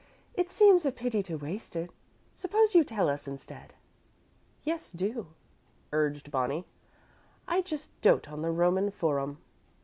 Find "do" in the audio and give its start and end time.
4.91-5.27